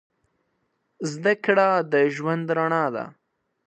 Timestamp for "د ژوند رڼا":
1.91-2.85